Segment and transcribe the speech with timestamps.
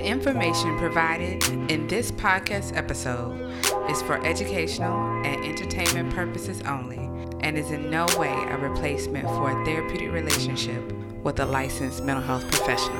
[0.00, 3.38] The information provided in this podcast episode
[3.90, 6.96] is for educational and entertainment purposes only
[7.40, 10.90] and is in no way a replacement for a therapeutic relationship
[11.22, 12.96] with a licensed mental health professional.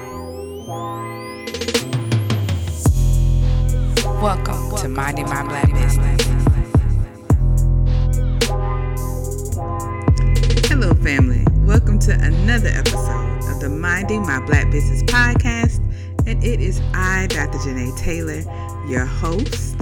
[4.21, 6.21] Welcome to Minding My Black Business.
[10.69, 11.47] Hello, family.
[11.61, 15.81] Welcome to another episode of the Minding My Black Business podcast.
[16.27, 17.59] And it is I, Dr.
[17.59, 18.43] Janae Taylor,
[18.89, 19.77] your host.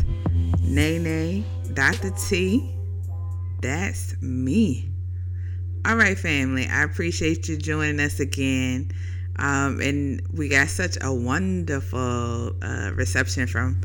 [0.62, 1.44] Nene,
[1.74, 2.10] Dr.
[2.10, 2.74] T.
[3.60, 4.90] That's me.
[5.86, 6.66] All right, family.
[6.66, 8.90] I appreciate you joining us again.
[9.36, 13.80] Um, and we got such a wonderful uh, reception from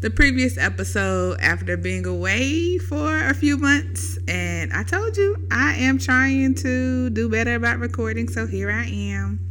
[0.00, 4.18] the previous episode after being away for a few months.
[4.28, 8.84] And I told you I am trying to do better about recording, so here I
[8.84, 9.47] am.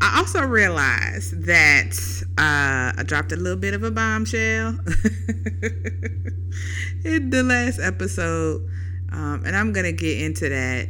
[0.00, 1.92] I also realized that
[2.38, 4.68] uh, I dropped a little bit of a bombshell
[7.04, 8.68] in the last episode,
[9.10, 10.88] um, and I'm gonna get into that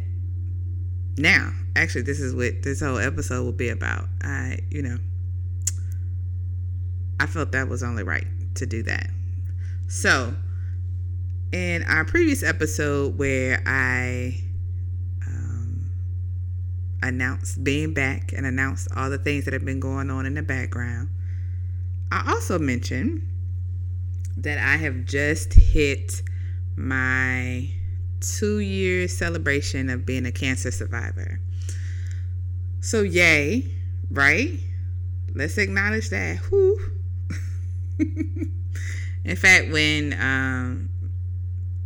[1.17, 1.53] now.
[1.75, 4.05] Actually, this is what this whole episode will be about.
[4.23, 4.99] I, you know,
[7.19, 9.09] I felt that was only right to do that.
[9.89, 10.35] So,
[11.53, 14.48] in our previous episode where I
[17.03, 20.43] announced being back and announced all the things that have been going on in the
[20.43, 21.09] background,
[22.11, 23.23] I also mentioned
[24.37, 26.23] that I have just hit
[26.77, 27.69] my
[28.21, 31.41] two year celebration of being a cancer survivor.
[32.81, 33.71] So, yay,
[34.11, 34.59] right?
[35.35, 36.39] Let's acknowledge that.
[36.49, 36.79] Whew.
[39.25, 40.89] In fact, when um,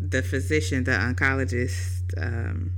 [0.00, 2.72] the physician, the oncologist, um,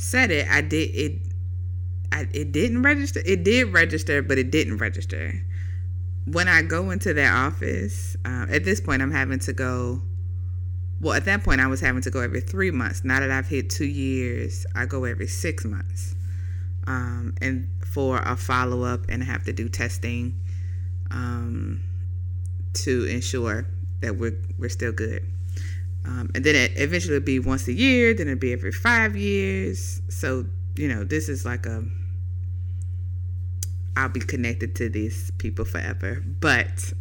[0.00, 1.20] said it, I did it.
[2.10, 3.20] I, it didn't register.
[3.24, 5.44] It did register, but it didn't register.
[6.26, 10.02] When I go into their office, uh, at this point, I'm having to go.
[11.00, 13.04] Well, at that point, I was having to go every three months.
[13.04, 16.16] Now that I've hit two years, I go every six months,
[16.86, 20.40] um, and for a follow up, and have to do testing
[21.10, 21.82] um,
[22.74, 23.66] to ensure
[24.00, 25.24] that we're we're still good.
[26.04, 28.14] Um, and then it eventually it'll be once a year.
[28.14, 30.00] Then it'll be every five years.
[30.08, 31.84] So you know, this is like a
[33.96, 36.92] I'll be connected to these people forever, but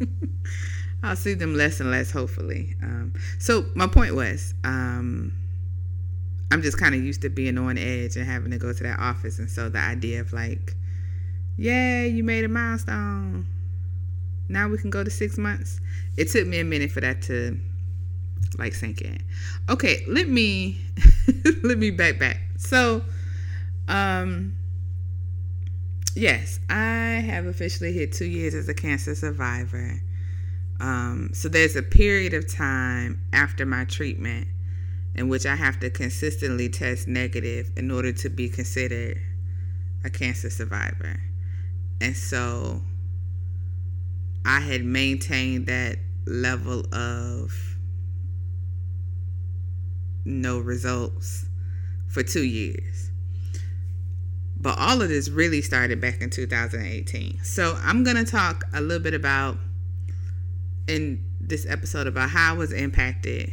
[1.02, 2.76] I'll see them less and less, hopefully.
[2.82, 5.32] Um, so my point was, um,
[6.52, 9.00] I'm just kind of used to being on edge and having to go to that
[9.00, 10.76] office, and so the idea of like
[11.58, 13.46] Yay, you made a milestone.
[14.48, 15.80] Now we can go to six months.
[16.18, 17.58] It took me a minute for that to
[18.58, 19.22] like sink in.
[19.68, 20.80] Okay, let me
[21.62, 22.40] let me back back.
[22.56, 23.04] So,
[23.88, 24.56] um,
[26.14, 30.00] yes, I have officially hit two years as a cancer survivor.
[30.78, 34.48] Um, so there's a period of time after my treatment
[35.14, 39.18] in which I have to consistently test negative in order to be considered
[40.04, 41.20] a cancer survivor.
[42.00, 42.82] And so
[44.44, 47.52] I had maintained that level of
[50.26, 51.46] no results
[52.08, 53.10] for two years.
[54.58, 57.44] But all of this really started back in 2018.
[57.44, 59.58] So I'm going to talk a little bit about
[60.88, 63.52] in this episode about how I was impacted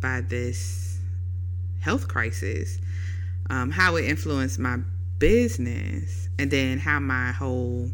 [0.00, 0.98] by this
[1.80, 2.78] health crisis,
[3.48, 4.78] um, how it influenced my
[5.18, 7.90] business and then how my whole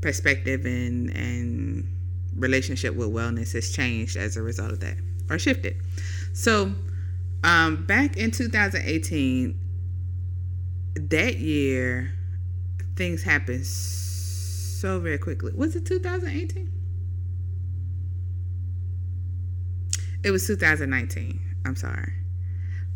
[0.00, 1.88] perspective and and
[2.36, 4.96] relationship with wellness has changed as a result of that
[5.30, 5.76] or shifted
[6.34, 6.74] so
[7.44, 9.60] um back in 2018
[10.96, 12.12] that year
[12.96, 15.52] things happened so very quickly.
[15.54, 16.72] Was it 2018
[20.24, 22.12] it was 2019 i'm sorry.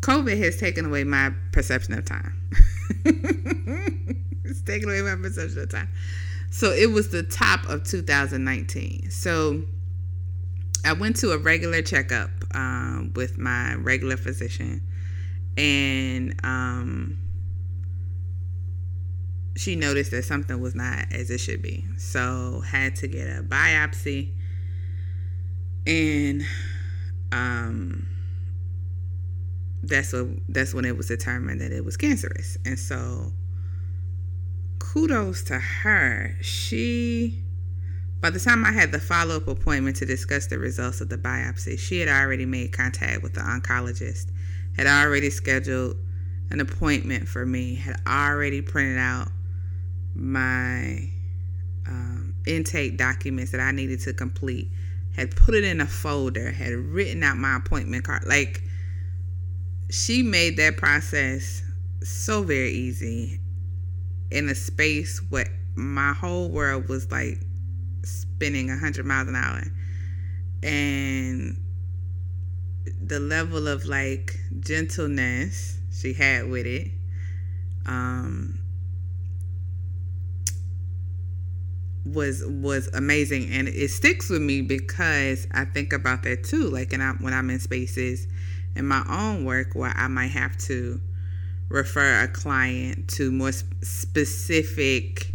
[0.01, 2.35] Covid has taken away my perception of time.
[4.49, 5.89] It's taken away my perception of time.
[6.49, 9.11] So it was the top of 2019.
[9.11, 9.61] So
[10.85, 14.81] I went to a regular checkup um, with my regular physician,
[15.57, 17.17] and um,
[19.57, 21.85] she noticed that something was not as it should be.
[21.97, 24.33] So had to get a biopsy,
[25.85, 26.43] and
[27.31, 28.07] um,
[29.83, 32.57] that's what that's when it was determined that it was cancerous.
[32.65, 33.33] And so
[34.79, 36.35] kudos to her.
[36.41, 37.43] She
[38.21, 41.17] by the time I had the follow up appointment to discuss the results of the
[41.17, 44.31] biopsy, she had already made contact with the oncologist,
[44.75, 45.95] had already scheduled
[46.51, 49.29] an appointment for me, had already printed out
[50.15, 51.09] my
[51.87, 54.69] um, intake documents that I needed to complete,
[55.15, 58.23] had put it in a folder, had written out my appointment card.
[58.27, 58.63] Like,
[59.89, 61.63] she made that process
[62.03, 63.39] so very easy
[64.29, 67.39] in a space where my whole world was like
[68.03, 69.63] spinning 100 miles an hour.
[70.63, 71.57] And
[73.01, 76.91] the level of like gentleness she had with it
[77.85, 78.59] um,
[82.05, 86.93] was was amazing and it sticks with me because I think about that too like
[86.93, 88.27] and I, when I'm in spaces
[88.75, 91.01] in my own work where I might have to
[91.67, 95.33] refer a client to more specific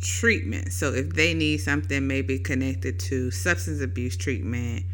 [0.00, 0.72] treatment.
[0.72, 4.84] So if they need something maybe connected to substance abuse treatment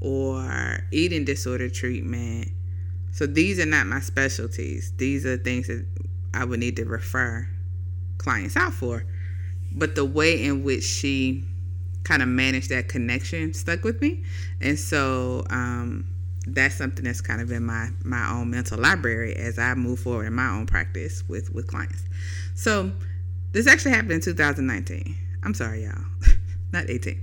[0.00, 2.48] or eating disorder treatment.
[3.12, 4.92] So these are not my specialties.
[4.96, 5.86] These are things that
[6.34, 7.48] I would need to refer
[8.18, 9.04] clients out for.
[9.70, 11.44] But the way in which she
[12.04, 14.24] kind of managed that connection stuck with me.
[14.60, 16.06] And so um,
[16.46, 20.26] that's something that's kind of in my my own mental library as i move forward
[20.26, 22.02] in my own practice with with clients.
[22.54, 22.90] So
[23.52, 26.04] this actually happened in 2019 i'm sorry y'all.
[26.72, 27.20] Not 18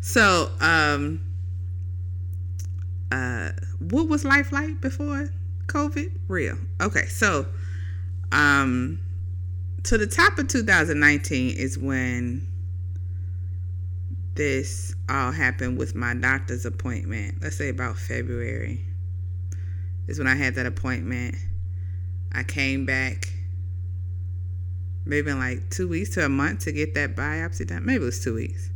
[0.00, 1.20] so um
[3.12, 5.28] uh what was life like before
[5.66, 6.12] covid?
[6.28, 6.56] Real.
[6.80, 7.46] Okay so
[8.32, 9.00] um
[9.84, 12.46] to the top of 2019 is when
[14.34, 17.36] this all happened with my doctor's appointment.
[17.40, 18.84] Let's say about February
[20.08, 21.36] is when I had that appointment.
[22.32, 23.32] I came back
[25.06, 27.86] maybe in like two weeks to a month to get that biopsy done.
[27.86, 28.70] Maybe it was two weeks.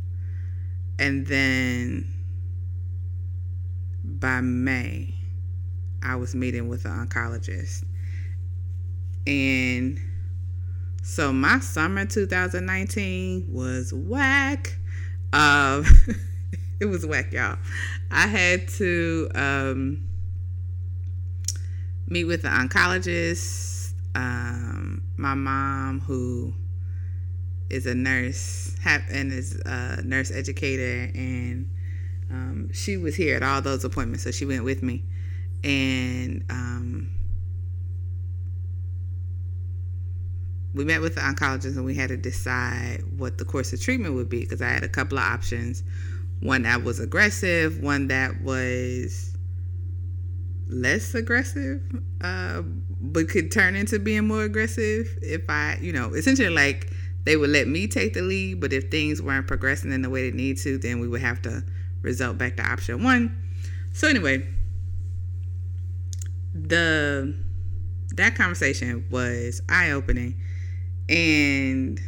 [0.97, 2.07] And then
[4.03, 5.13] by May,
[6.01, 7.83] I was meeting with an oncologist.
[9.27, 9.99] And
[11.03, 14.77] so my summer 2019 was whack.
[15.33, 15.85] Um,
[16.79, 17.57] it was whack, y'all.
[18.09, 20.03] I had to um,
[22.07, 23.93] meet with an oncologist.
[24.15, 26.53] Um, my mom, who
[27.69, 31.69] is a nurse and is a nurse educator, and
[32.29, 35.03] um, she was here at all those appointments, so she went with me.
[35.63, 37.11] And um,
[40.73, 44.15] we met with the oncologist and we had to decide what the course of treatment
[44.15, 45.83] would be because I had a couple of options.
[46.39, 49.30] One that was aggressive, one that was
[50.71, 51.81] less aggressive,
[52.21, 56.91] uh, but could turn into being more aggressive if I, you know, essentially like
[57.25, 60.29] they would let me take the lead, but if things weren't progressing in the way
[60.29, 61.63] they need to, then we would have to
[62.01, 63.37] result back to option one.
[63.93, 64.47] So anyway,
[66.53, 67.35] the
[68.15, 70.41] that conversation was eye opening
[71.07, 71.99] and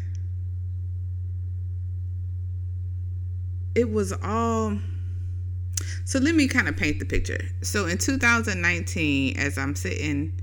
[3.76, 4.78] it was all
[6.06, 7.44] so let me kind of paint the picture.
[7.62, 10.34] So in 2019 as i'm sitting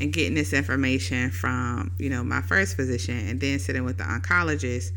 [0.00, 4.04] and getting this information from you know my first physician and then sitting with the
[4.04, 4.92] oncologist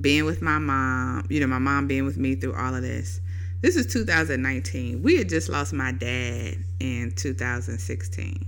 [0.00, 3.20] being with my mom you know my mom being with me through all of this
[3.62, 8.46] this is 2019 we had just lost my dad in 2016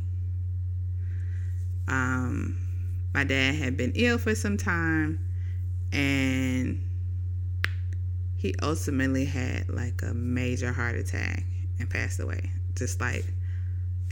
[1.88, 2.58] um
[3.14, 5.18] my dad had been ill for some time
[5.92, 6.85] and
[8.46, 11.42] he ultimately had like a major heart attack
[11.80, 13.24] and passed away just like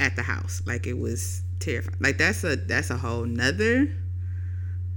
[0.01, 0.61] at the house.
[0.67, 1.97] Like it was terrifying.
[2.01, 3.87] Like that's a that's a whole nother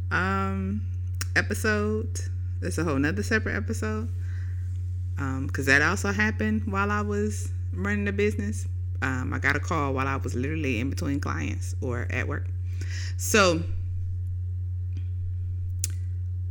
[0.10, 0.82] um
[1.36, 2.20] episode.
[2.62, 4.10] That's a whole nother separate episode.
[5.20, 8.68] Um because that also happened while i was running the business.
[9.04, 12.48] Um i got a call while i was literally in between clients or at work.
[13.18, 13.62] So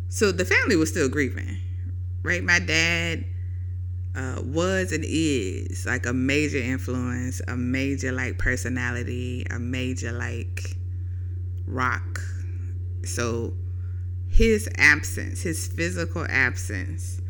[0.09, 1.59] so the family was still grieving,
[2.27, 2.43] right?
[2.43, 3.25] My dad
[4.17, 10.77] uh, was and is like a major influence, a major like personality, a major like
[11.67, 12.21] rock.
[13.05, 13.55] So
[14.29, 17.21] his absence, his physical absence,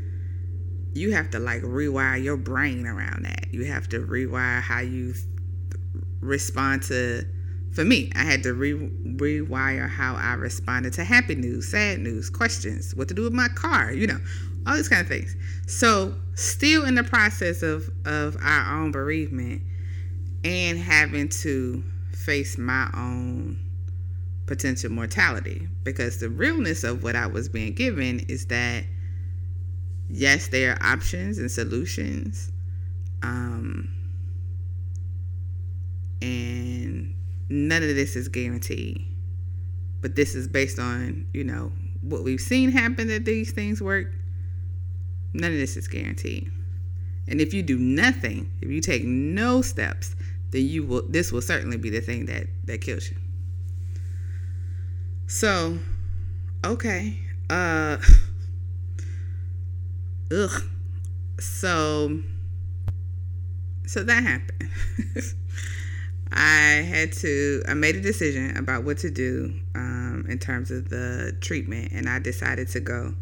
[0.94, 3.52] you have to like rewire your brain around that.
[3.52, 5.14] You have to rewire how you
[6.20, 7.24] respond to
[7.76, 12.30] for me, I had to re- rewire how I responded to happy news, sad news,
[12.30, 14.18] questions, what to do with my car, you know,
[14.66, 15.36] all these kind of things.
[15.66, 19.60] So, still in the process of of our own bereavement
[20.42, 23.58] and having to face my own
[24.46, 28.84] potential mortality because the realness of what I was being given is that
[30.08, 32.50] yes, there are options and solutions.
[33.22, 33.90] Um,
[36.22, 37.15] and
[37.48, 39.06] none of this is guaranteed.
[40.00, 44.12] But this is based on, you know, what we've seen happen that these things work,
[45.32, 46.50] none of this is guaranteed.
[47.28, 50.14] And if you do nothing, if you take no steps,
[50.50, 53.16] then you will this will certainly be the thing that that kills you.
[55.26, 55.78] So,
[56.64, 57.18] okay.
[57.50, 57.98] Uh
[60.32, 60.62] ugh.
[61.40, 62.20] So
[63.86, 64.70] so that happened.
[66.32, 70.88] I had to, I made a decision about what to do um, in terms of
[70.88, 73.14] the treatment, and I decided to go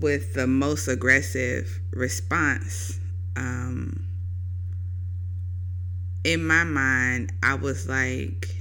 [0.00, 3.00] with the most aggressive response.
[3.36, 4.06] Um,
[6.24, 8.54] in my mind, I was like,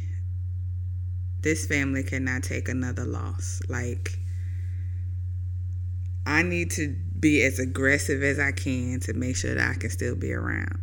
[1.41, 3.61] this family cannot take another loss.
[3.67, 4.17] Like,
[6.25, 9.89] I need to be as aggressive as I can to make sure that I can
[9.89, 10.79] still be around.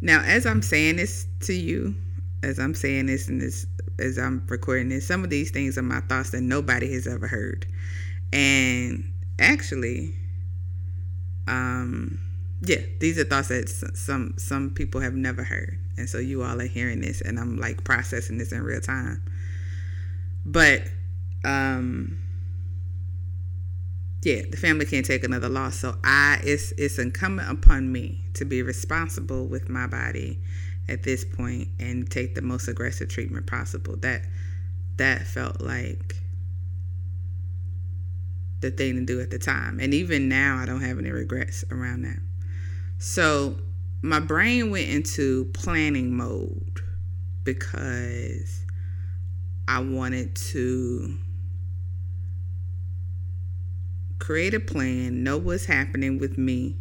[0.00, 1.94] Now, as I'm saying this to you,
[2.42, 3.66] as I'm saying this and this,
[3.98, 7.26] as I'm recording this, some of these things are my thoughts that nobody has ever
[7.26, 7.66] heard.
[8.32, 10.14] And actually,
[11.46, 12.18] um,
[12.62, 16.60] yeah, these are thoughts that some some people have never heard, and so you all
[16.60, 19.22] are hearing this, and I'm like processing this in real time.
[20.44, 20.82] But
[21.44, 22.18] um,
[24.22, 25.76] yeah, the family can't take another loss.
[25.76, 30.38] So I it's it's incumbent upon me to be responsible with my body
[30.88, 33.96] at this point and take the most aggressive treatment possible.
[33.96, 34.22] That
[34.96, 36.16] that felt like
[38.60, 39.80] the thing to do at the time.
[39.80, 42.18] And even now I don't have any regrets around that.
[42.98, 43.56] So
[44.02, 46.80] my brain went into planning mode
[47.44, 48.64] because
[49.66, 51.16] I wanted to
[54.20, 56.76] create a plan, know what's happening with me,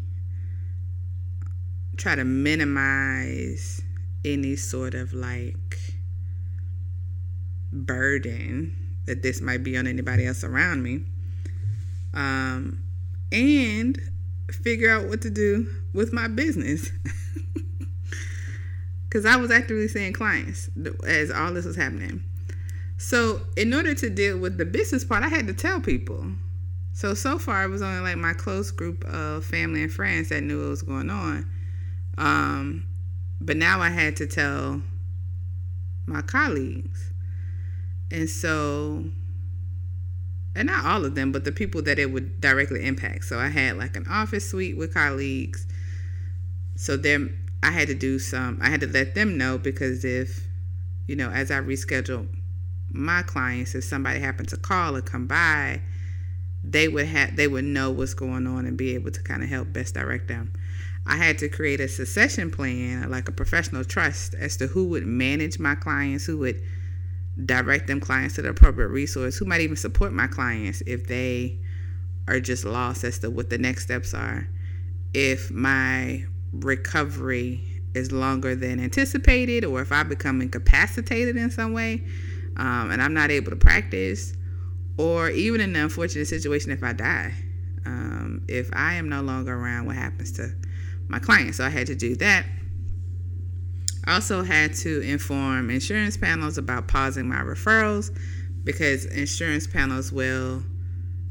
[1.98, 3.82] try to minimize
[4.24, 5.80] any sort of like
[7.72, 11.04] burden that this might be on anybody else around me.
[12.14, 12.84] Um,
[13.32, 14.00] and
[14.52, 16.92] figure out what to do with my business.
[19.10, 20.70] Because I was actively seeing clients
[21.08, 22.24] as all this was happening.
[22.98, 26.28] So, in order to deal with the business part, I had to tell people
[27.00, 30.44] so so far it was only like my close group of family and friends that
[30.44, 31.50] knew what was going on.
[32.18, 32.84] Um,
[33.40, 34.82] but now I had to tell
[36.08, 37.14] my colleagues.
[38.12, 39.06] And so
[40.54, 43.24] and not all of them, but the people that it would directly impact.
[43.24, 45.66] So I had like an office suite with colleagues.
[46.76, 50.46] So then I had to do some I had to let them know because if
[51.08, 52.28] you know, as I reschedule
[52.92, 55.80] my clients, if somebody happened to call or come by
[56.64, 59.50] they would have they would know what's going on and be able to kind of
[59.50, 60.54] help best direct them.
[61.06, 65.06] I had to create a succession plan, like a professional trust as to who would
[65.06, 66.62] manage my clients, who would
[67.46, 71.58] direct them clients to the appropriate resource, who might even support my clients if they
[72.28, 74.48] are just lost as to what the next steps are.
[75.14, 82.04] If my recovery is longer than anticipated, or if I become incapacitated in some way
[82.58, 84.34] um, and I'm not able to practice,
[85.00, 87.34] or even in the unfortunate situation if I die.
[87.86, 90.54] Um, if I am no longer around, what happens to
[91.08, 91.56] my client?
[91.56, 92.46] So I had to do that.
[94.06, 98.14] I also had to inform insurance panels about pausing my referrals
[98.66, 100.64] because insurance panels will,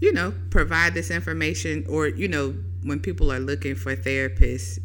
[0.01, 4.79] you know, provide this information or, you know, when people are looking for therapists,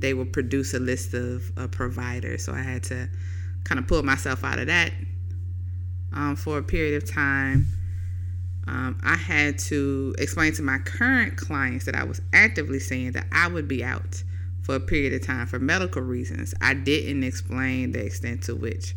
[0.00, 2.44] they will produce a list of, of providers.
[2.44, 3.08] So I had to
[3.62, 4.92] kind of pull myself out of that
[6.12, 7.66] um, for a period of time.
[8.66, 13.26] Um, I had to explain to my current clients that I was actively saying that
[13.32, 14.22] I would be out
[14.62, 16.52] for a period of time for medical reasons.
[16.60, 18.94] I didn't explain the extent to which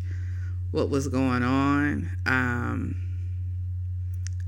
[0.72, 2.10] what was going on.
[2.26, 2.96] Um,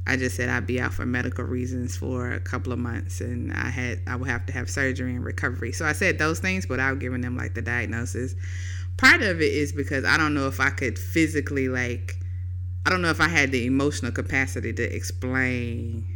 [0.07, 3.53] I just said I'd be out for medical reasons for a couple of months, and
[3.53, 5.73] I had I would have to have surgery and recovery.
[5.73, 8.35] So I said those things without giving them like the diagnosis.
[8.99, 12.19] Part of it is because I don't know if I could physically like
[12.87, 16.07] I don't know if I had the emotional capacity to explain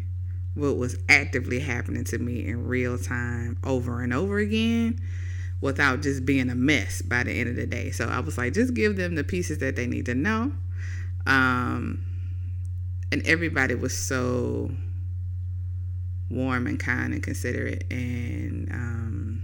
[0.55, 5.01] what was actively happening to me in real time over and over again
[5.61, 7.91] without just being a mess by the end of the day.
[7.91, 10.53] So I was like, just give them the pieces that they need to know.
[11.27, 12.05] Um,
[13.11, 14.71] and everybody was so
[16.31, 19.43] warm and kind and considerate and, um,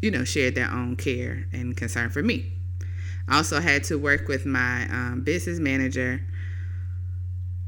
[0.00, 2.55] you know, shared their own care and concern for me.
[3.28, 6.22] I also had to work with my um, business manager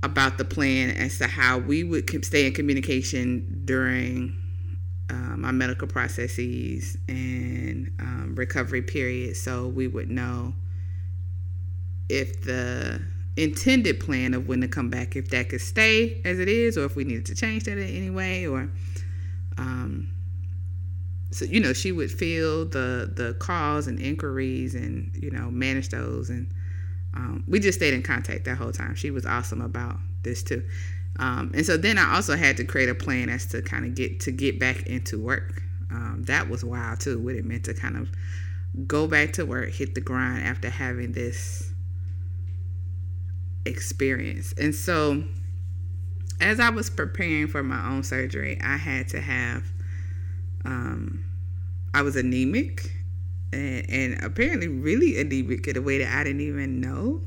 [0.03, 4.37] about the plan as to how we would stay in communication during
[5.11, 10.55] uh, my medical processes and um, recovery period so we would know
[12.09, 13.01] if the
[13.37, 16.85] intended plan of when to come back if that could stay as it is or
[16.85, 18.71] if we needed to change that in any way or
[19.57, 20.09] um,
[21.31, 25.91] so you know she would feel the the calls and inquiries and you know manage
[25.91, 26.31] those.
[26.31, 26.53] And
[27.15, 28.95] um, we just stayed in contact that whole time.
[28.95, 30.63] She was awesome about this too.
[31.19, 33.95] Um, and so then i also had to create a plan as to kind of
[33.95, 35.63] get to get back into work.
[35.91, 38.11] Um, that was wild too what it meant to kind of
[38.87, 41.73] go back to work hit the grind after having this
[43.65, 44.55] experience.
[44.59, 45.25] And so
[46.41, 49.65] as i was preparing for my own surgery i had to have
[50.69, 51.25] um,
[51.95, 52.93] I was anemic
[53.53, 57.23] and, and, apparently really anemic in a way that I didn't even know.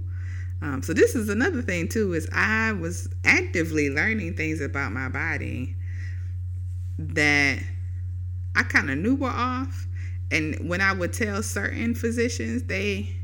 [0.62, 5.10] Um, so this is another thing too is I was actively learning things about my
[5.10, 5.75] body
[7.00, 7.57] that
[8.55, 9.88] I kind of knew were off.
[10.29, 13.15] And when I would tell certain physicians, they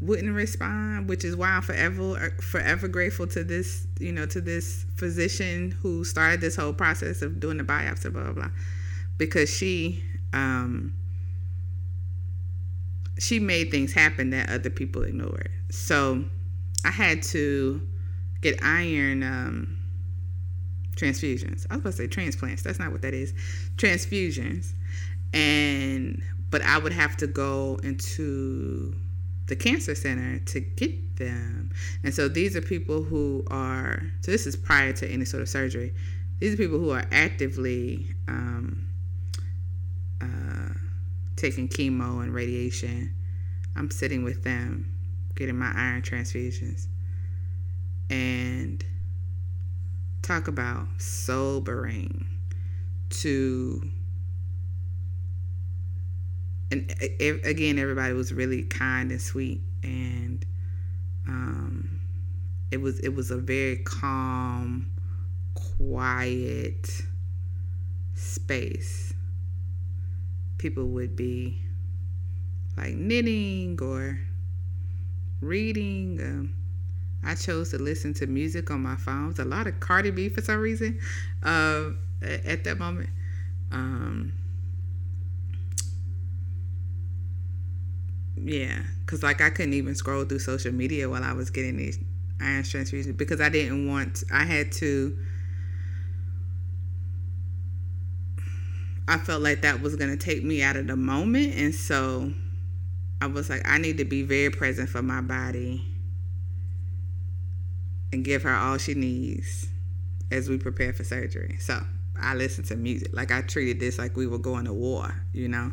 [0.00, 4.86] wouldn't respond, which is why I'm forever forever grateful to this, you know, to this
[4.94, 8.50] physician who started this whole process of doing the biopsy, blah blah blah
[9.20, 10.94] because she um,
[13.18, 15.50] she made things happen that other people ignored.
[15.70, 16.24] So
[16.86, 17.86] I had to
[18.40, 19.76] get iron um,
[20.96, 21.66] transfusions.
[21.68, 22.62] I was about to say transplants.
[22.62, 23.34] That's not what that is.
[23.76, 24.72] Transfusions,
[25.34, 28.94] and but I would have to go into
[29.48, 31.70] the cancer center to get them.
[32.04, 34.02] And so these are people who are.
[34.22, 35.92] So this is prior to any sort of surgery.
[36.38, 38.86] These are people who are actively um,
[41.40, 43.14] taking chemo and radiation.
[43.76, 44.92] I'm sitting with them,
[45.34, 46.86] getting my iron transfusions.
[48.10, 48.84] And
[50.22, 52.26] talk about sobering
[53.08, 53.82] to
[56.70, 56.94] and
[57.44, 60.44] again everybody was really kind and sweet and
[61.26, 62.00] um,
[62.70, 64.90] it was it was a very calm
[65.54, 66.88] quiet
[68.14, 69.14] space
[70.60, 71.58] people would be
[72.76, 74.20] like knitting or
[75.40, 76.20] reading.
[76.20, 76.54] Um,
[77.24, 79.24] I chose to listen to music on my phone.
[79.24, 81.00] It was a lot of Cardi B for some reason
[81.42, 81.90] uh,
[82.22, 83.10] at that moment.
[83.72, 84.32] Um,
[88.36, 91.98] yeah, because like I couldn't even scroll through social media while I was getting these
[92.40, 95.16] iron transfusions because I didn't want, I had to
[99.10, 101.56] I felt like that was going to take me out of the moment.
[101.56, 102.32] And so
[103.20, 105.84] I was like, I need to be very present for my body
[108.12, 109.66] and give her all she needs
[110.30, 111.56] as we prepare for surgery.
[111.58, 111.80] So
[112.22, 113.08] I listened to music.
[113.12, 115.72] Like I treated this like we were going to war, you know,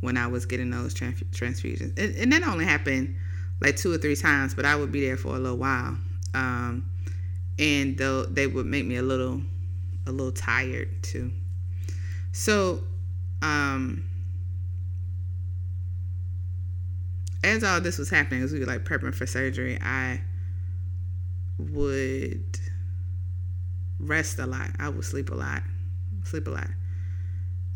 [0.00, 1.98] when I was getting those transfusions.
[1.98, 3.16] And, and that only happened
[3.60, 5.98] like two or three times, but I would be there for a little while.
[6.32, 6.88] Um,
[7.58, 9.42] and though they would make me a little,
[10.06, 11.32] a little tired too.
[12.32, 12.82] So,
[13.42, 14.04] um,
[17.42, 20.20] as all this was happening, as we were like prepping for surgery, I
[21.58, 22.58] would
[23.98, 24.70] rest a lot.
[24.78, 25.62] I would sleep a lot,
[26.24, 26.68] sleep a lot.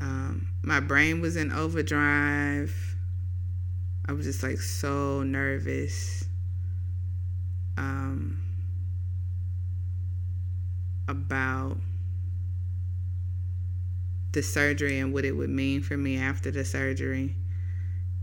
[0.01, 2.75] Um, my brain was in overdrive.
[4.07, 6.25] I was just like so nervous.
[7.77, 8.43] Um,
[11.09, 11.79] about
[14.33, 17.37] the surgery and what it would mean for me after the surgery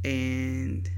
[0.04, 0.90] and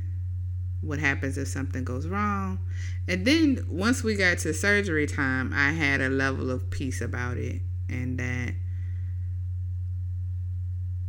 [0.82, 2.60] what happens if something goes wrong.
[3.08, 7.38] And then once we got to surgery time, I had a level of peace about
[7.38, 8.54] it and that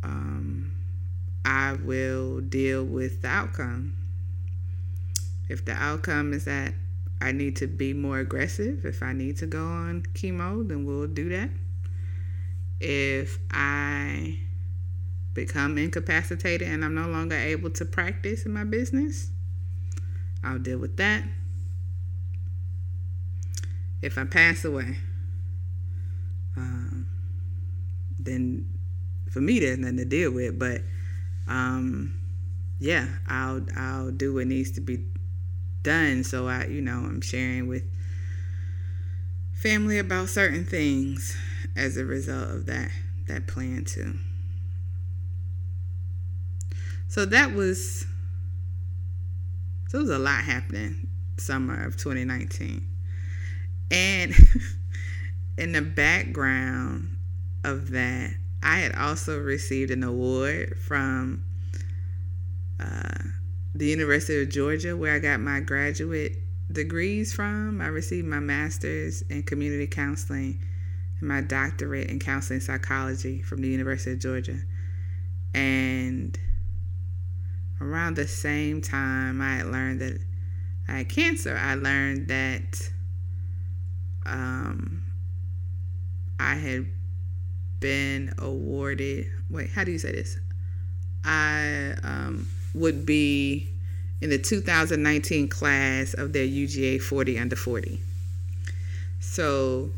[0.03, 0.73] um,
[1.45, 3.95] I will deal with the outcome.
[5.49, 6.73] If the outcome is that
[7.21, 11.07] I need to be more aggressive, if I need to go on chemo, then we'll
[11.07, 11.49] do that
[12.79, 14.39] if I
[15.33, 19.31] become incapacitated and I'm no longer able to practice in my business,
[20.43, 21.23] I'll deal with that.
[24.01, 24.97] If I pass away,
[26.57, 27.07] um,
[28.19, 28.69] then
[29.31, 30.59] for me there's nothing to deal with.
[30.59, 30.81] But
[31.47, 32.19] um,
[32.79, 35.05] yeah, I'll I'll do what needs to be
[35.83, 36.23] done.
[36.23, 37.83] So I, you know, I'm sharing with
[39.63, 41.37] family about certain things
[41.77, 42.91] as a result of that
[43.27, 44.13] that plan too.
[47.07, 48.05] So that was
[49.87, 52.85] so there was a lot happening summer of 2019.
[53.89, 54.33] And
[55.57, 57.15] in the background
[57.63, 61.45] of that, I had also received an award from
[62.81, 63.23] uh,
[63.73, 67.81] the University of Georgia, where I got my graduate degrees from.
[67.81, 70.59] I received my master's in community counseling
[71.19, 74.59] and my doctorate in counseling psychology from the University of Georgia.
[75.53, 76.37] And
[77.79, 80.19] around the same time I had learned that
[80.87, 82.89] I had cancer, I learned that
[84.25, 85.03] um,
[86.39, 86.87] I had
[87.79, 89.27] been awarded.
[89.49, 90.37] Wait, how do you say this?
[91.23, 93.72] I um, would be
[94.23, 97.99] in the 2019 class of their UGA 40 under 40.
[99.19, 99.91] So,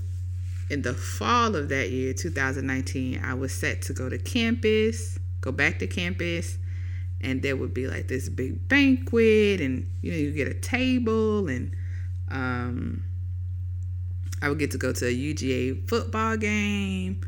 [0.67, 5.51] in the fall of that year, 2019, I was set to go to campus, go
[5.51, 6.57] back to campus,
[7.21, 11.47] and there would be like this big banquet, and you know, you get a table,
[11.47, 11.71] and
[12.31, 13.03] um,
[14.41, 17.21] I would get to go to a UGA football game.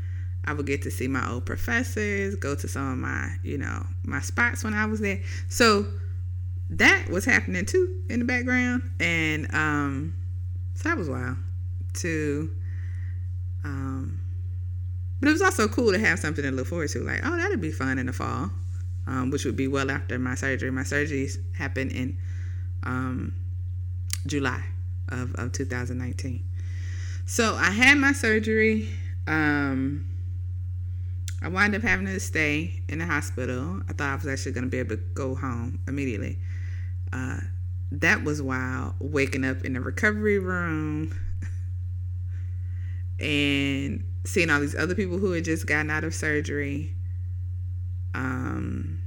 [0.44, 3.86] I would get to see my old professors, go to some of my, you know,
[4.02, 5.20] my spots when I was there.
[5.48, 5.86] So
[6.70, 8.82] that was happening too in the background.
[9.00, 10.14] And um
[10.74, 11.36] so that was wild
[11.94, 12.50] to
[13.64, 14.20] um
[15.20, 17.00] but it was also cool to have something to look forward to.
[17.00, 18.50] Like, oh, that'd be fun in the fall.
[19.06, 20.70] Um, which would be well after my surgery.
[20.70, 22.18] My surgeries happened in
[22.82, 23.34] um,
[24.26, 24.62] July
[25.08, 26.44] of, of 2019.
[27.24, 28.90] So I had my surgery.
[29.26, 30.06] Um,
[31.42, 33.80] I wound up having to stay in the hospital.
[33.88, 36.38] I thought I was actually going to be able to go home immediately.
[37.12, 37.40] Uh,
[37.90, 38.94] that was wild.
[39.00, 41.14] Waking up in the recovery room
[43.20, 46.94] and seeing all these other people who had just gotten out of surgery.
[48.14, 49.02] Um,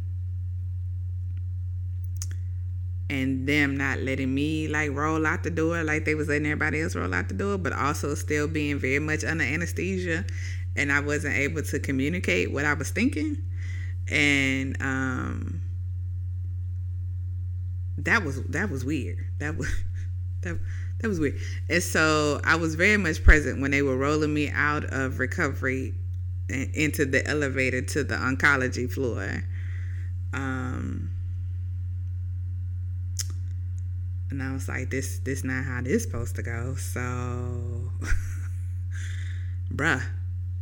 [3.09, 6.81] and them not letting me like roll out the door like they was letting everybody
[6.81, 10.23] else roll out the door, but also still being very much under anesthesia
[10.75, 13.37] and I wasn't able to communicate what I was thinking.
[14.09, 15.61] And um,
[18.03, 19.17] that was that was weird.
[19.39, 19.69] That was
[20.41, 20.57] that
[20.99, 21.37] that was weird.
[21.69, 25.93] And so I was very much present when they were rolling me out of recovery
[26.49, 29.43] and into the elevator to the oncology floor.
[30.33, 31.11] Um,
[34.29, 36.75] and I was like, this this not how this supposed to go.
[36.75, 37.91] So,
[39.73, 40.01] bruh.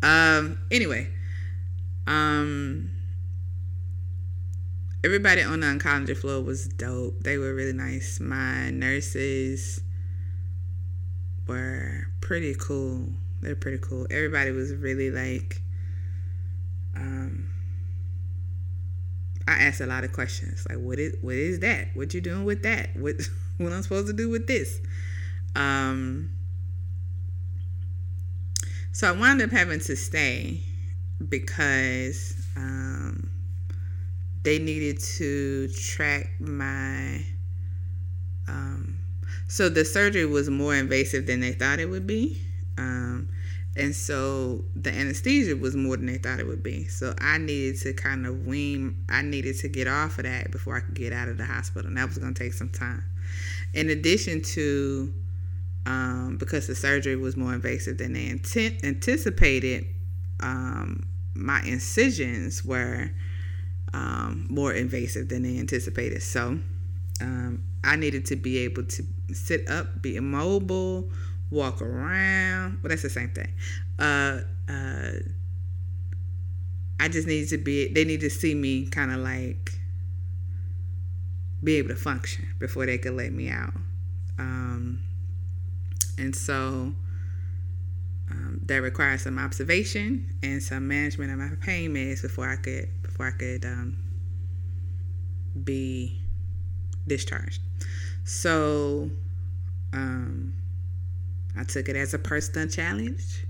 [0.02, 1.10] Um, anyway,
[2.08, 2.90] um,
[5.04, 7.24] everybody on the oncology floor was dope.
[7.24, 8.20] They were really nice.
[8.20, 9.82] My nurses
[11.48, 13.10] were pretty cool.
[13.42, 14.08] They're pretty cool.
[14.12, 15.62] Everybody was really like,
[16.96, 17.50] um,
[19.48, 21.88] I asked a lot of questions like, what is what is that?
[21.96, 22.96] What you doing with that?
[22.96, 23.16] What
[23.58, 24.80] what I'm supposed to do with this?
[25.56, 26.32] Um,
[28.92, 30.62] so I wound up having to stay
[31.28, 33.29] because um,
[34.50, 37.24] they needed to track my.
[38.48, 38.98] Um,
[39.48, 42.42] so the surgery was more invasive than they thought it would be.
[42.76, 43.30] Um,
[43.76, 46.86] and so the anesthesia was more than they thought it would be.
[46.86, 50.78] So I needed to kind of wean, I needed to get off of that before
[50.78, 51.88] I could get out of the hospital.
[51.88, 53.04] And that was going to take some time.
[53.76, 55.14] In addition to
[55.86, 59.86] um, because the surgery was more invasive than they intent- anticipated.
[60.40, 63.12] Um, my incisions were
[63.94, 66.22] um, more invasive than they anticipated.
[66.22, 66.60] So
[67.22, 71.10] um, I needed to be able to sit up, be immobile,
[71.52, 72.80] walk around.
[72.82, 73.52] Well, that's the same thing.
[73.98, 75.12] Uh, uh,
[77.00, 79.80] I just needed to be, they need to see me kind of like
[81.64, 83.74] be able to function before they could let me out.
[84.38, 85.02] Um,
[86.18, 86.94] and so
[88.30, 92.90] um, that required some observation and some management of my pain meds before I could
[93.20, 93.98] before I could um,
[95.64, 96.22] be
[97.06, 97.62] discharged.
[98.24, 99.10] So
[99.94, 100.54] um,
[101.58, 103.46] I took it as a personal challenge,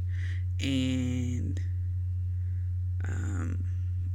[0.59, 1.59] and
[3.07, 3.63] um,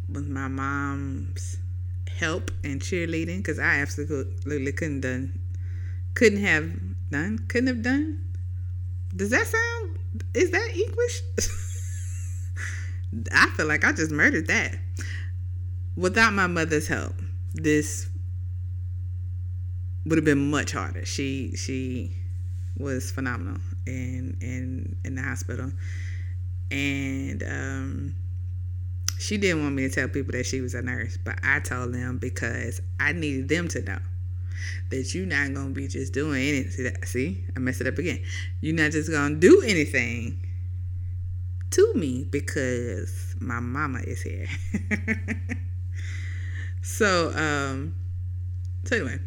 [0.09, 1.59] with my mom's
[2.19, 5.39] help and cheerleading, because I absolutely couldn't done,
[6.15, 6.73] couldn't have
[7.11, 8.21] done, couldn't have done
[9.17, 9.99] does that sound?
[10.35, 11.23] Is that English?
[13.33, 14.77] I feel like I just murdered that.
[15.97, 17.15] Without my mother's help,
[17.55, 18.09] this
[20.07, 21.05] would have been much harder.
[21.05, 22.17] She she
[22.77, 25.71] was phenomenal in in in the hospital,
[26.71, 28.15] and um,
[29.19, 31.95] she didn't want me to tell people that she was a nurse, but I told
[31.95, 33.99] them because I needed them to know
[34.91, 37.05] that you're not gonna be just doing anything.
[37.05, 38.23] See, I messed it up again.
[38.61, 40.45] You're not just gonna do anything
[41.71, 44.49] to me because my mama is here.
[46.85, 47.95] so, um,
[48.85, 49.19] so anyway,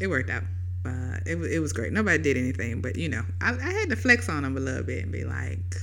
[0.00, 0.44] it worked out.
[0.86, 1.92] Uh, it, it was great.
[1.92, 4.82] Nobody did anything, but you know, I, I had to flex on them a little
[4.82, 5.76] bit and be like,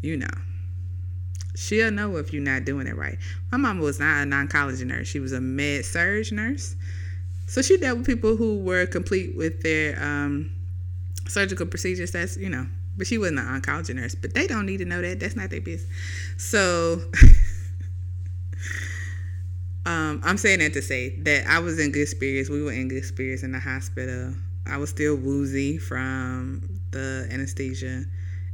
[0.00, 0.30] you know,
[1.54, 3.18] she'll know if you're not doing it right.
[3.50, 6.74] My mama was not a non-oncology nurse; she was a med surg nurse.
[7.46, 10.52] So she dealt with people who were complete with their um,
[11.28, 12.12] surgical procedures.
[12.12, 14.14] That's you know, but she wasn't an oncology nurse.
[14.14, 15.20] But they don't need to know that.
[15.20, 15.90] That's not their business.
[16.38, 17.02] So.
[19.84, 22.48] Um, I'm saying that to say that I was in good spirits.
[22.48, 24.34] We were in good spirits in the hospital.
[24.66, 28.04] I was still woozy from the anesthesia.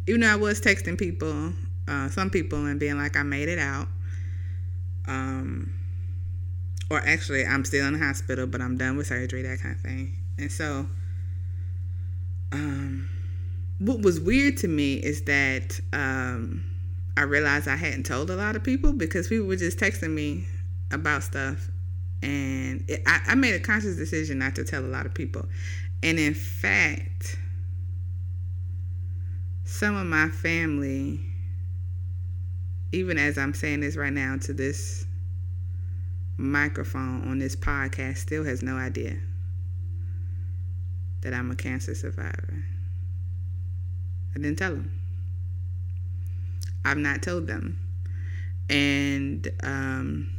[0.06, 1.52] Even though I was texting people,
[1.86, 3.88] uh, some people, and being like, I made it out.
[5.06, 5.74] Um,
[6.90, 9.82] or actually, I'm still in the hospital, but I'm done with surgery, that kind of
[9.82, 10.16] thing.
[10.38, 10.86] And so,
[12.52, 13.10] um,
[13.78, 16.64] what was weird to me is that um,
[17.18, 20.46] I realized I hadn't told a lot of people because people were just texting me
[20.90, 21.68] about stuff.
[22.22, 25.46] And it, I, I made a conscious decision not to tell a lot of people.
[26.02, 27.38] And in fact
[29.64, 31.20] some of my family
[32.90, 35.04] even as i'm saying this right now to this
[36.38, 39.14] microphone on this podcast still has no idea
[41.20, 42.64] that i'm a cancer survivor.
[44.34, 44.90] I didn't tell them.
[46.84, 47.78] I've not told them.
[48.70, 50.30] And um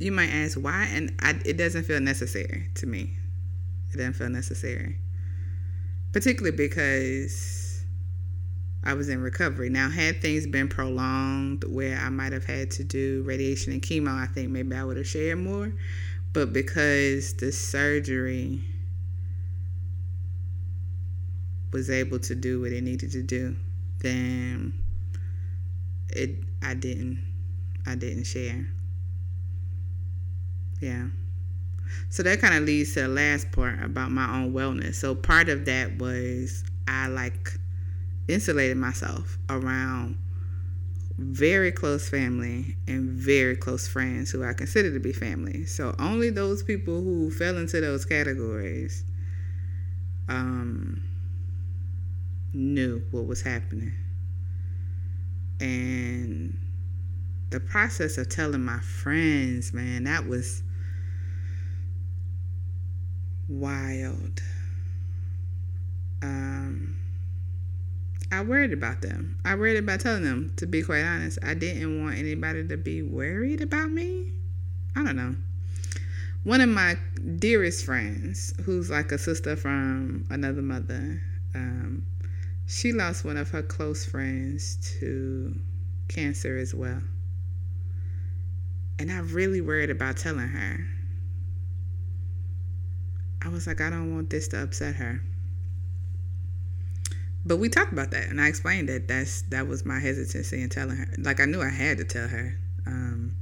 [0.00, 3.16] you might ask why, and I, it doesn't feel necessary to me.
[3.92, 4.96] It doesn't feel necessary,
[6.12, 7.84] particularly because
[8.82, 9.68] I was in recovery.
[9.68, 14.10] Now, had things been prolonged where I might have had to do radiation and chemo,
[14.10, 15.72] I think maybe I would have shared more.
[16.32, 18.64] But because the surgery
[21.72, 23.56] was able to do what it needed to do,
[23.98, 24.82] then
[26.08, 27.22] it I didn't
[27.86, 28.66] I didn't share.
[30.80, 31.08] Yeah.
[32.08, 34.94] So that kind of leads to the last part about my own wellness.
[34.94, 37.52] So part of that was I like
[38.28, 40.16] insulated myself around
[41.18, 45.66] very close family and very close friends who I consider to be family.
[45.66, 49.04] So only those people who fell into those categories
[50.28, 51.02] um,
[52.54, 53.92] knew what was happening.
[55.60, 56.56] And
[57.50, 60.62] the process of telling my friends, man, that was
[63.50, 64.40] wild.
[66.22, 66.96] Um,
[68.32, 69.38] I worried about them.
[69.44, 71.38] I worried about telling them, to be quite honest.
[71.42, 74.32] I didn't want anybody to be worried about me.
[74.94, 75.34] I don't know.
[76.44, 76.96] One of my
[77.38, 81.20] dearest friends, who's like a sister from another mother,
[81.54, 82.06] um,
[82.66, 85.54] she lost one of her close friends to
[86.08, 87.02] cancer as well.
[88.98, 90.86] And I really worried about telling her.
[93.42, 95.22] I was like, I don't want this to upset her.
[97.44, 100.68] But we talked about that, and I explained that that's that was my hesitancy in
[100.68, 101.08] telling her.
[101.18, 103.34] Like I knew I had to tell her, um,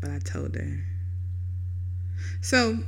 [0.00, 0.84] but I told her.
[2.40, 2.78] So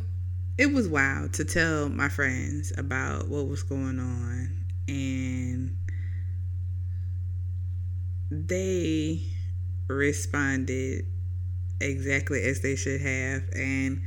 [0.58, 5.76] it was wild to tell my friends about what was going on, and
[8.30, 9.22] they
[9.88, 11.04] responded
[11.80, 14.02] exactly as they should have, and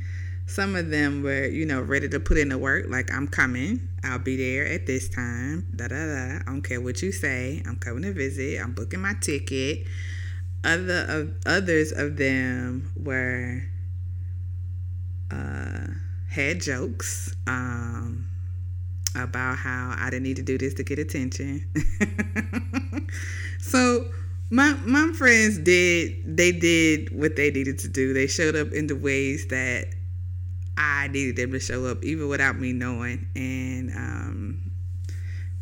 [0.52, 3.88] some of them were, you know, ready to put in the work, like I'm coming,
[4.04, 6.38] I'll be there at this time, da da da.
[6.40, 7.62] I don't care what you say.
[7.66, 8.60] I'm coming to visit.
[8.60, 9.86] I'm booking my ticket.
[10.62, 13.62] Other of others of them were
[15.30, 15.86] uh,
[16.28, 18.28] had jokes um,
[19.16, 21.66] about how I didn't need to do this to get attention.
[23.58, 24.04] so
[24.50, 28.12] my my friends did they did what they needed to do.
[28.12, 29.94] They showed up in the ways that
[30.76, 33.26] I needed them to show up even without me knowing.
[33.36, 34.70] And um,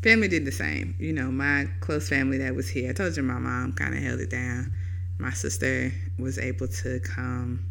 [0.02, 0.94] family did the same.
[0.98, 2.90] You know, my close family that was here.
[2.90, 4.72] I told you my mom kind of held it down.
[5.18, 7.64] My sister was able to come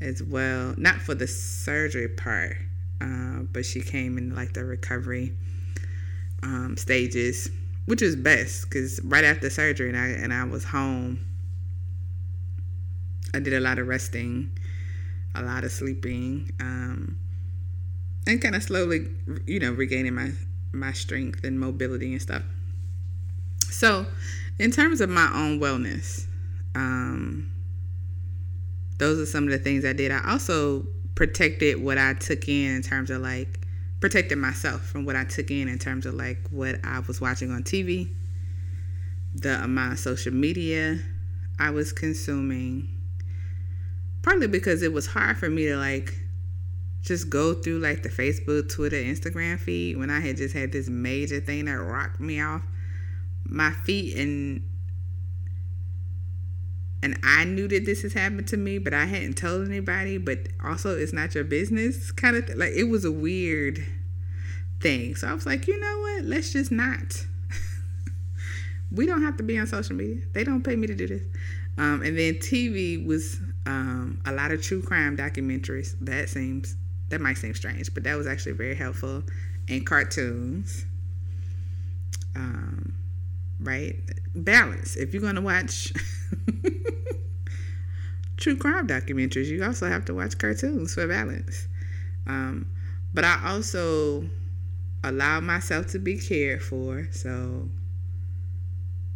[0.00, 2.56] as well, not for the surgery part,
[3.00, 5.34] uh, but she came in like the recovery
[6.42, 7.50] um, stages,
[7.86, 11.24] which was best because right after surgery and I and I was home.
[13.32, 14.50] I did a lot of resting
[15.34, 17.18] a lot of sleeping, um,
[18.26, 19.08] and kind of slowly,
[19.46, 20.32] you know, regaining my
[20.72, 22.42] my strength and mobility and stuff.
[23.70, 24.06] So,
[24.58, 26.26] in terms of my own wellness,
[26.74, 27.50] um,
[28.98, 30.12] those are some of the things I did.
[30.12, 33.60] I also protected what I took in in terms of like
[34.00, 37.50] protected myself from what I took in in terms of like what I was watching
[37.50, 38.08] on TV,
[39.34, 40.98] the amount of social media
[41.58, 42.88] I was consuming.
[44.22, 46.14] Partly because it was hard for me to like
[47.02, 50.88] just go through like the Facebook, Twitter, Instagram feed when I had just had this
[50.88, 52.62] major thing that rocked me off
[53.44, 54.62] my feet and
[57.02, 60.18] and I knew that this has happened to me, but I hadn't told anybody.
[60.18, 63.82] But also, it's not your business, kind of th- like it was a weird
[64.80, 65.14] thing.
[65.16, 66.24] So I was like, you know what?
[66.24, 67.26] Let's just not.
[68.92, 70.22] we don't have to be on social media.
[70.32, 71.22] They don't pay me to do this.
[71.78, 75.94] Um, and then TV was um, a lot of true crime documentaries.
[76.00, 76.76] That seems
[77.08, 79.22] that might seem strange, but that was actually very helpful.
[79.68, 80.84] And cartoons.
[82.34, 82.94] Um,
[83.60, 83.96] right?
[84.34, 84.96] Balance.
[84.96, 85.92] If you're gonna watch
[88.36, 91.68] true crime documentaries, you also have to watch cartoons for balance.
[92.26, 92.66] Um,
[93.12, 94.28] but I also
[95.02, 97.08] allow myself to be cared for.
[97.10, 97.68] So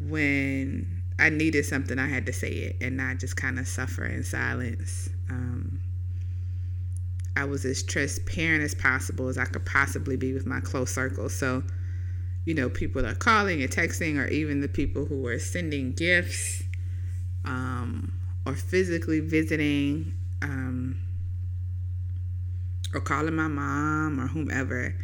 [0.01, 4.05] when I needed something, I had to say it and not just kind of suffer
[4.05, 5.09] in silence.
[5.31, 5.81] Um,
[7.37, 11.29] I was as transparent as possible as I could possibly be with my close circle.
[11.29, 11.63] So
[12.45, 16.63] you know, people are calling and texting, or even the people who are sending gifts
[17.45, 18.13] um,
[18.47, 20.99] or physically visiting um,
[22.93, 24.95] or calling my mom or whomever,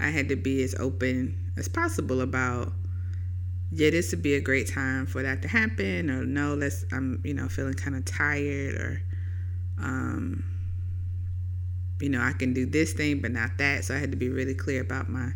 [0.00, 2.72] I had to be as open as possible about,
[3.70, 7.20] yeah, this would be a great time for that to happen, or no, let's, I'm,
[7.24, 9.02] you know, feeling kind of tired, or,
[9.78, 10.44] um,
[12.00, 13.84] you know, I can do this thing, but not that.
[13.84, 15.32] So I had to be really clear about my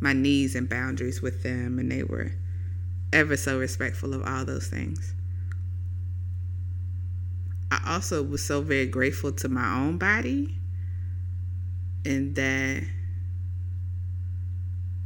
[0.00, 2.32] my needs and boundaries with them, and they were
[3.12, 5.14] ever so respectful of all those things.
[7.70, 10.58] I also was so very grateful to my own body,
[12.04, 12.82] and that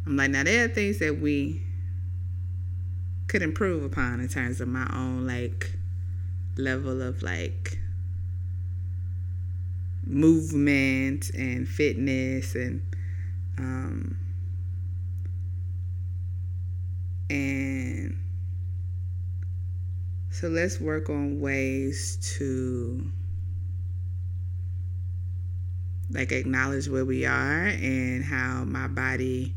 [0.07, 1.65] I'm like, now there are things that we
[3.26, 5.76] could improve upon in terms of my own like
[6.56, 7.78] level of like
[10.06, 12.80] movement and fitness and
[13.58, 14.18] um,
[17.28, 18.16] and
[20.30, 23.10] so let's work on ways to
[26.10, 29.55] like acknowledge where we are and how my body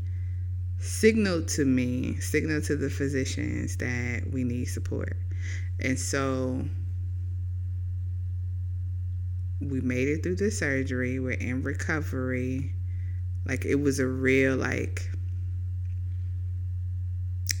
[0.80, 5.16] signaled to me, signaled to the physicians that we need support.
[5.78, 6.64] And so
[9.60, 11.20] we made it through the surgery.
[11.20, 12.74] We're in recovery.
[13.46, 15.10] Like it was a real like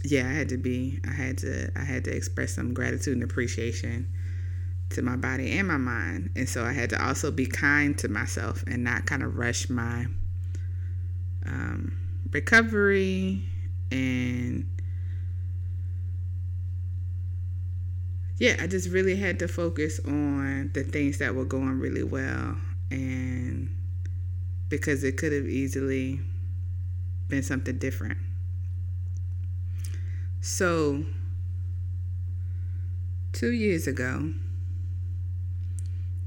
[0.04, 0.98] yeah, I had to be.
[1.06, 1.70] I had to.
[1.76, 4.08] I had to express some gratitude and appreciation
[4.90, 8.08] to my body and my mind, and so I had to also be kind to
[8.08, 10.06] myself and not kind of rush my
[11.46, 11.99] um,
[12.32, 13.42] recovery
[13.90, 14.68] and
[18.38, 22.56] yeah, I just really had to focus on the things that were going really well
[22.90, 23.74] and
[24.70, 26.20] because it could have easily
[27.28, 28.18] been something different.
[30.40, 31.04] So,
[33.32, 34.32] two years ago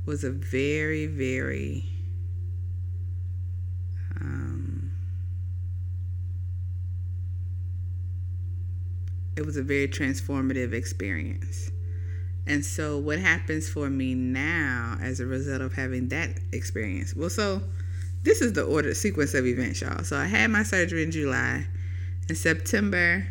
[0.06, 1.86] was a very, very
[9.36, 11.72] it was a very transformative experience.
[12.46, 17.16] And so, what happens for me now as a result of having that experience?
[17.16, 17.62] Well, so
[18.24, 20.04] this is the order sequence of events, y'all.
[20.04, 21.66] So, I had my surgery in July.
[22.30, 23.28] In September,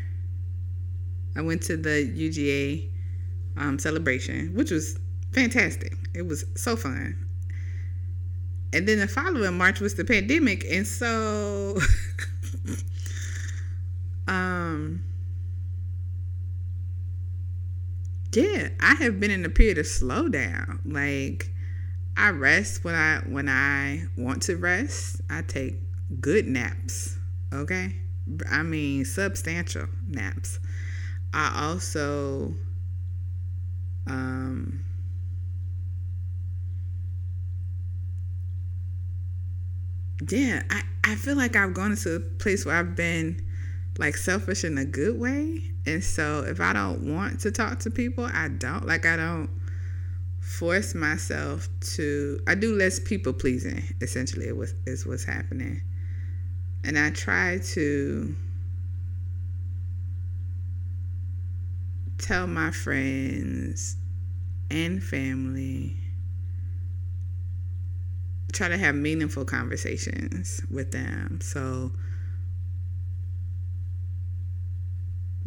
[1.36, 2.90] I went to the UGA
[3.56, 4.98] um, celebration, which was
[5.32, 5.94] fantastic.
[6.14, 7.26] It was so fun.
[8.72, 11.78] And then the following March was the pandemic, and so
[14.28, 15.02] um
[18.32, 20.80] yeah, I have been in a period of slowdown.
[20.84, 21.50] Like
[22.16, 25.20] I rest when I when I want to rest.
[25.30, 25.74] I take
[26.20, 27.18] good naps,
[27.52, 27.96] okay?
[28.50, 30.58] I mean substantial naps.
[31.34, 32.54] I also
[34.06, 34.84] um,
[40.30, 43.44] yeah, I, I feel like I've gone into a place where I've been
[43.98, 45.70] like selfish in a good way.
[45.86, 48.86] And so if I don't want to talk to people, I don't.
[48.86, 49.50] Like I don't
[50.40, 55.82] force myself to I do less people pleasing, essentially it was is what's happening.
[56.84, 58.34] And I try to
[62.18, 63.96] tell my friends
[64.70, 65.96] and family
[68.52, 71.40] try to have meaningful conversations with them.
[71.42, 71.92] So,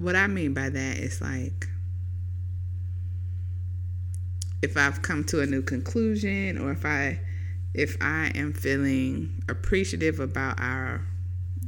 [0.06, 1.68] what I mean by that is like
[4.62, 7.20] if I've come to a new conclusion or if I
[7.74, 11.02] if I am feeling appreciative about our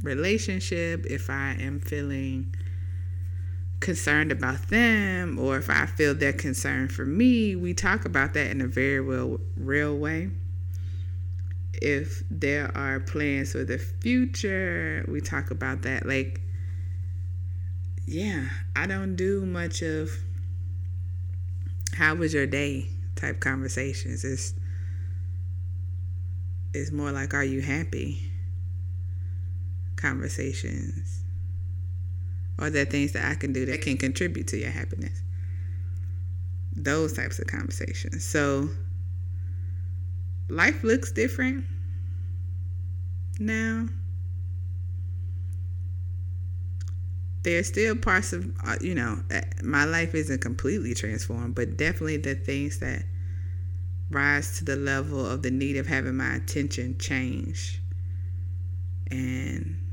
[0.04, 2.54] relationship, if I am feeling
[3.80, 8.52] concerned about them or if I feel they're concerned for me, we talk about that
[8.52, 10.30] in a very real real way.
[11.72, 16.42] If there are plans for the future, we talk about that like
[18.08, 20.10] yeah, I don't do much of
[21.92, 24.24] how was your day type conversations.
[24.24, 24.54] It's
[26.72, 28.32] it's more like are you happy
[29.96, 31.22] conversations.
[32.58, 35.20] Are there things that I can do that can contribute to your happiness?
[36.74, 38.24] Those types of conversations.
[38.24, 38.70] So
[40.48, 41.66] life looks different
[43.38, 43.88] now.
[47.48, 52.16] There's still parts of uh, you know uh, my life isn't completely transformed but definitely
[52.16, 53.02] the things that
[54.10, 57.80] rise to the level of the need of having my attention change.
[59.10, 59.84] And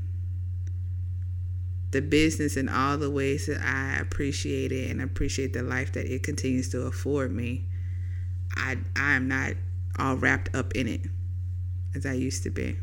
[1.90, 6.06] the business in all the ways that I appreciate it and appreciate the life that
[6.06, 7.66] it continues to afford me
[8.54, 9.52] I I am not
[9.98, 11.02] all wrapped up in it
[11.94, 12.76] as I used to be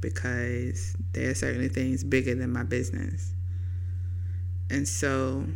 [0.00, 3.32] because there are certainly things bigger than my business.
[4.70, 5.46] And so,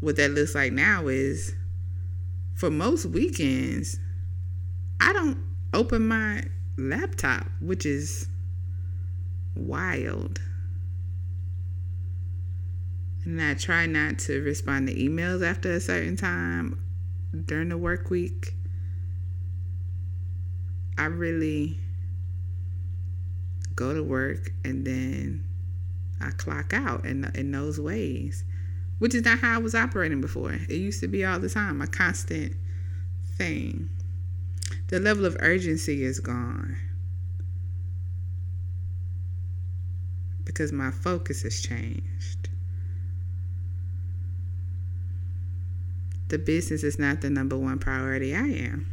[0.00, 1.54] what that looks like now is
[2.54, 3.98] for most weekends,
[5.00, 5.38] I don't
[5.72, 6.44] open my
[6.76, 8.28] laptop, which is
[9.56, 10.40] wild.
[13.24, 16.82] And I try not to respond to emails after a certain time
[17.46, 18.54] during the work week.
[20.98, 21.78] I really
[23.74, 25.44] go to work, and then
[26.20, 28.44] I clock out in, in those ways,
[28.98, 30.52] which is not how I was operating before.
[30.52, 32.56] It used to be all the time, a constant
[33.36, 33.88] thing.
[34.88, 36.76] The level of urgency is gone
[40.44, 42.48] because my focus has changed.
[46.28, 48.86] The business is not the number one priority I am.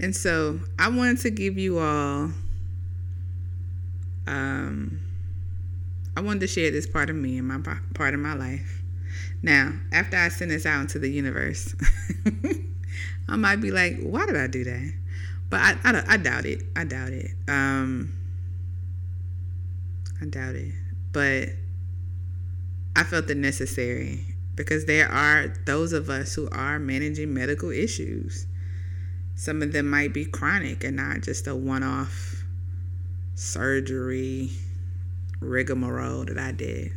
[0.00, 2.30] And so I wanted to give you all,
[4.26, 5.00] um,
[6.16, 7.58] I wanted to share this part of me and my
[7.94, 8.82] part of my life.
[9.42, 11.74] Now, after I send this out into the universe,
[13.28, 14.92] I might be like, why did I do that?
[15.50, 16.62] But I, I, I doubt it.
[16.76, 17.30] I doubt it.
[17.48, 18.12] Um,
[20.20, 20.74] I doubt it.
[21.12, 21.50] But
[22.94, 28.46] I felt it necessary because there are those of us who are managing medical issues
[29.38, 32.42] some of them might be chronic and not just a one off
[33.36, 34.50] surgery
[35.38, 36.90] rigmarole that I did.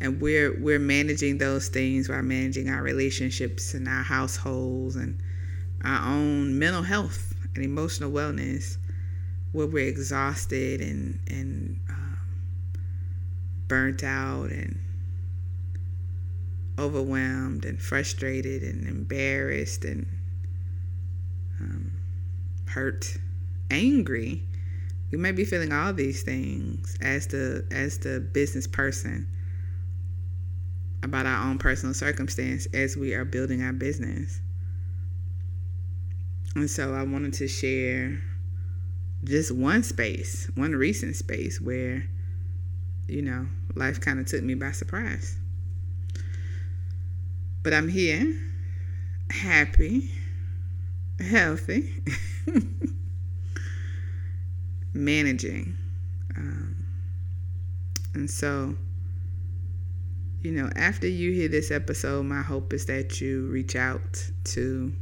[0.00, 5.20] And we're we're managing those things while managing our relationships and our households and
[5.84, 8.76] our own mental health and emotional wellness
[9.50, 12.18] where we're exhausted and and um,
[13.66, 14.78] burnt out and
[16.78, 20.06] overwhelmed and frustrated and embarrassed and
[21.60, 21.92] um,
[22.66, 23.16] hurt,
[23.70, 24.42] angry.
[25.10, 29.28] We may be feeling all these things as the as the business person
[31.02, 34.40] about our own personal circumstance as we are building our business.
[36.54, 38.20] And so I wanted to share
[39.24, 42.04] just one space, one recent space where,
[43.06, 45.36] you know, life kind of took me by surprise.
[47.62, 48.40] But I'm here,
[49.30, 50.10] happy,
[51.20, 52.02] healthy,
[54.92, 55.76] managing.
[56.36, 56.84] Um,
[58.14, 58.76] and so,
[60.42, 64.92] you know, after you hear this episode, my hope is that you reach out to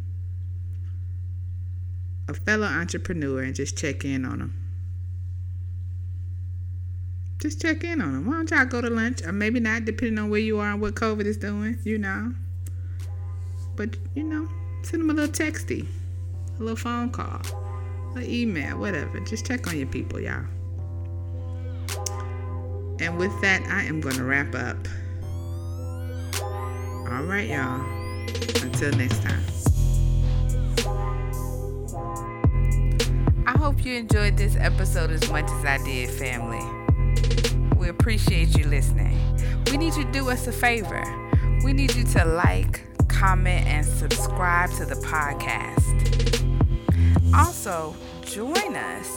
[2.29, 4.61] a fellow entrepreneur and just check in on them.
[7.39, 8.27] Just check in on them.
[8.27, 9.23] Why don't y'all go to lunch?
[9.23, 12.33] Or maybe not, depending on where you are and what COVID is doing, you know.
[13.77, 14.49] But, you know,
[14.83, 15.87] send them a little texty
[16.59, 17.41] a little phone call,
[18.15, 19.21] an email, whatever.
[19.21, 20.45] Just check on your people, y'all.
[23.01, 24.77] And with that, I am going to wrap up.
[26.43, 27.81] All right, y'all.
[28.63, 29.43] Until next time.
[33.47, 36.65] I hope you enjoyed this episode as much as I did, family.
[37.77, 39.19] We appreciate you listening.
[39.71, 41.03] We need you to do us a favor
[41.65, 46.34] We need you to like, comment, and subscribe to the podcast.
[47.35, 49.09] Also, join us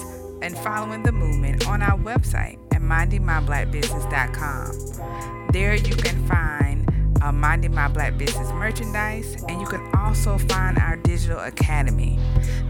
[0.41, 5.49] in following the movement on our website at mindingmyblackbusiness.com.
[5.51, 6.91] There you can find
[7.21, 12.19] uh, Minding My Black Business merchandise, and you can also find our digital academy.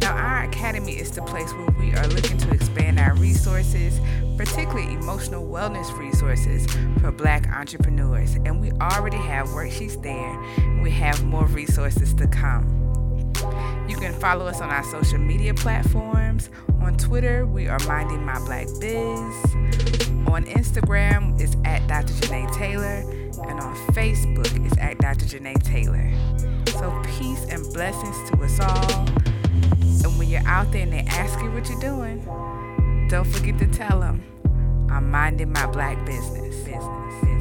[0.01, 3.99] Now, our academy is the place where we are looking to expand our resources,
[4.37, 6.67] particularly emotional wellness resources
[6.99, 8.35] for black entrepreneurs.
[8.35, 12.76] And we already have worksheets there, we have more resources to come.
[13.87, 16.49] You can follow us on our social media platforms.
[16.81, 19.55] On Twitter, we are Minding My Black Biz.
[20.27, 22.13] On Instagram, it's at Dr.
[22.13, 23.03] Janae Taylor.
[23.47, 25.25] And on Facebook, it's at Dr.
[25.25, 26.11] Janae Taylor.
[26.71, 29.07] So peace and blessings to us all.
[30.03, 32.25] And when you're out there and they ask you what you're doing,
[33.09, 34.21] don't forget to tell them,
[34.91, 36.55] I'm minding my black business.
[36.65, 37.36] Business.